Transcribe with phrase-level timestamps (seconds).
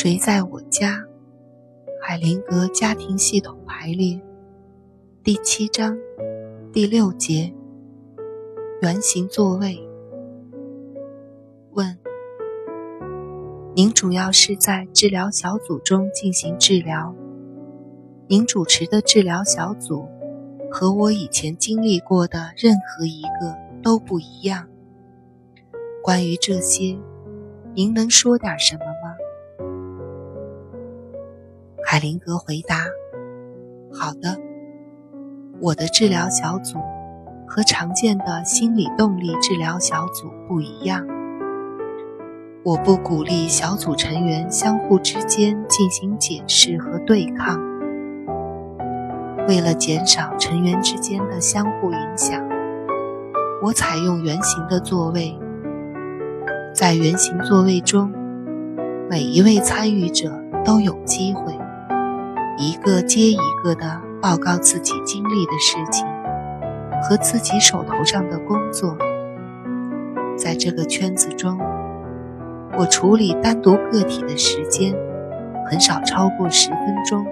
[0.00, 1.04] 谁在我家？
[2.00, 4.22] 海灵格家庭系统排列
[5.24, 5.98] 第七章
[6.72, 7.52] 第六节。
[8.80, 9.76] 圆形座位。
[11.72, 11.98] 问：
[13.74, 17.12] 您主要是在治疗小组中进行治疗？
[18.28, 20.06] 您主持的治疗小组
[20.70, 24.68] 和我以前经历过的任何一个都不一样。
[26.04, 26.96] 关于这些，
[27.74, 28.84] 您能说点什么？
[31.90, 32.84] 海灵格回答
[33.90, 34.36] ：“好的，
[35.58, 36.76] 我的治疗小组。”
[37.48, 41.06] 和常见的心理动力治疗小组不一样，
[42.62, 47.58] 我不鼓励小组成员相互之间进行解释和对抗。
[49.48, 52.46] 为了减少成员之间的相互影响，
[53.62, 55.34] 我采用圆形的座位。
[56.74, 58.12] 在圆形座位中，
[59.08, 60.30] 每一位参与者
[60.62, 61.57] 都有机会
[62.88, 66.06] 一个接一个地报告自己经历的事情。
[67.02, 68.96] 和自己手头上的工作，
[70.38, 71.58] 在这个圈子中，
[72.78, 74.94] 我处理单独个体的时间
[75.66, 77.26] 很少超过十分钟。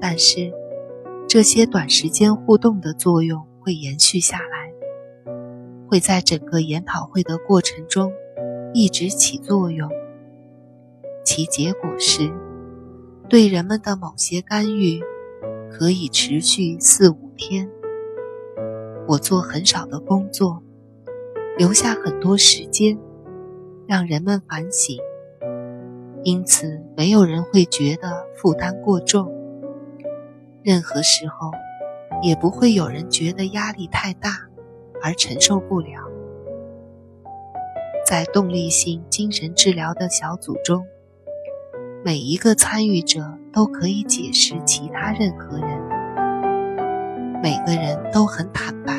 [0.00, 0.52] 但是，
[1.28, 5.32] 这些短时间互动的作用会延续下来，
[5.88, 8.12] 会在整个研讨会的过程中
[8.74, 9.88] 一直起作用。
[11.24, 12.30] 其结果是，
[13.32, 15.00] 对人们的某些干预
[15.70, 17.70] 可以持续四五天。
[19.08, 20.62] 我做很少的工作，
[21.56, 22.98] 留下很多时间，
[23.88, 24.98] 让人们反省，
[26.22, 29.32] 因此没有人会觉得负担过重。
[30.62, 31.52] 任何时候，
[32.20, 34.46] 也不会有人觉得压力太大
[35.02, 36.02] 而承受不了。
[38.04, 40.86] 在动力性精神治疗的小组中，
[42.04, 45.80] 每一个参与者都可以解释其他任何人。
[47.40, 48.92] 每个人都很坦白，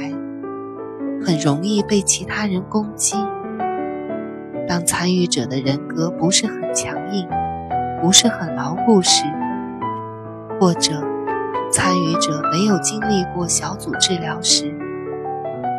[1.22, 3.18] 很容易被其他人攻击。
[4.70, 7.28] 当参与者的人格不是很强硬，
[8.02, 9.26] 不是很牢固时，
[10.58, 10.94] 或者
[11.74, 14.74] 参与者没有经历过小组治疗时，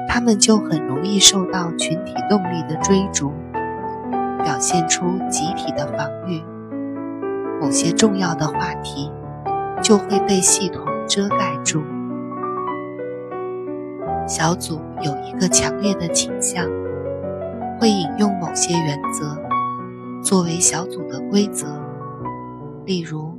[0.07, 3.33] 他们就很容易受到群体动力的追逐，
[4.45, 6.43] 表现出集体的防御。
[7.61, 9.11] 某些重要的话题
[9.83, 11.83] 就会被系统遮盖住。
[14.27, 16.67] 小组有一个强烈的倾向，
[17.79, 19.37] 会引用某些原则
[20.23, 21.67] 作为小组的规则，
[22.87, 23.37] 例如，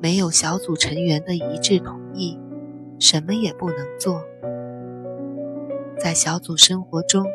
[0.00, 2.40] 没有小组成员的一致同意，
[2.98, 4.22] 什么也不能做。
[5.98, 7.26] 在小组生活中，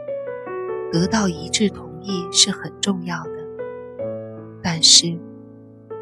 [0.92, 3.32] 得到一致同意是很重要的，
[4.64, 5.20] 但是，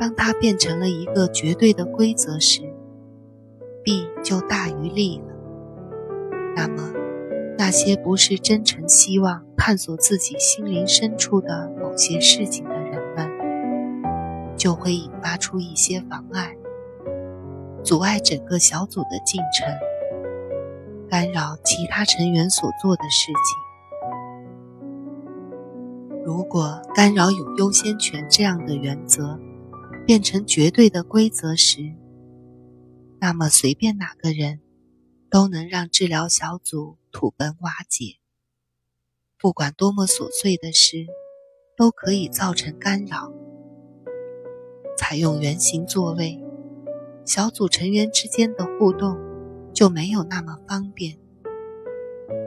[0.01, 2.63] 当它变成了一个绝对的规则时，
[3.83, 5.25] 弊就大于利了。
[6.55, 6.91] 那么，
[7.55, 13.29] 那些不是真诚希望探索自己心灵深处的某些事情的人们，
[14.57, 16.57] 就会引发出一些妨碍，
[17.83, 19.67] 阻碍整个小组的进程，
[21.07, 23.35] 干扰其他成员所做的事情。
[26.25, 29.39] 如果干扰有优先权这样的原则
[30.05, 31.93] 变成绝对的规则时，
[33.19, 34.61] 那么随便哪个人。
[35.31, 38.17] 都能让治疗小组土崩瓦解。
[39.39, 41.07] 不管多么琐碎的事，
[41.77, 43.31] 都可以造成干扰。
[44.97, 46.43] 采用圆形座位，
[47.25, 49.17] 小组成员之间的互动
[49.73, 51.17] 就没有那么方便，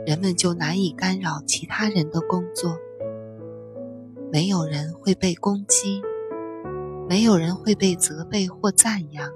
[0.04, 2.76] 人们就难以干扰其他人的工作。
[4.30, 6.02] 没有人会被攻击，
[7.08, 9.30] 没有人会被责备或赞扬。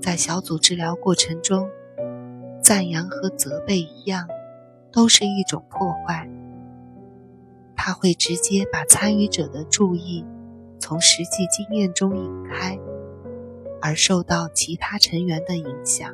[0.00, 1.68] 在小组治疗过程中，
[2.62, 4.26] 赞扬和责备一样，
[4.90, 6.28] 都是一种破坏。
[7.76, 10.24] 它会直接把参与者的注意
[10.78, 12.78] 从实际经验中引开，
[13.80, 16.12] 而受到其他成员的影响。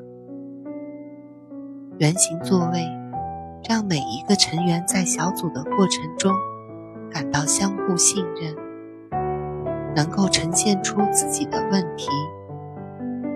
[1.99, 2.87] 圆形座位
[3.69, 6.33] 让每一个成员在小组的过程中
[7.11, 8.55] 感到相互信任，
[9.99, 12.09] 能够呈现出自己的问题。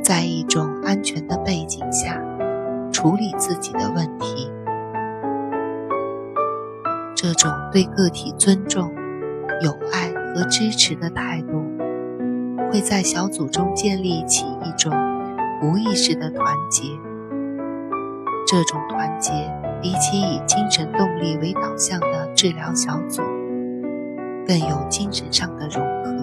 [0.00, 2.22] 在一种安全的背景下
[2.92, 4.48] 处理自己的问题，
[7.16, 8.92] 这种对个体尊重、
[9.60, 11.64] 友爱和支持的态度，
[12.70, 14.92] 会在小组中建立起一种
[15.62, 16.84] 无意识的团结。
[18.46, 19.32] 这种团结
[19.80, 23.20] 比起以精神动力为导向的治疗小组，
[24.46, 26.21] 更有精神上的融合。